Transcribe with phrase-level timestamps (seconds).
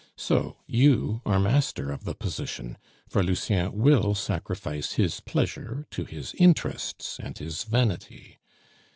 [0.17, 6.33] So, you are master of the position, for Lucien will sacrifice his pleasure to his
[6.39, 8.39] interests and his vanity.